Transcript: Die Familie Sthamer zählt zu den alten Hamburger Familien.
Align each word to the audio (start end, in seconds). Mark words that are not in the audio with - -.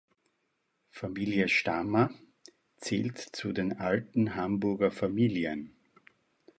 Die 0.93 0.97
Familie 0.97 1.47
Sthamer 1.47 2.09
zählt 2.77 3.19
zu 3.19 3.51
den 3.53 3.77
alten 3.79 4.33
Hamburger 4.33 4.89
Familien. 4.89 5.75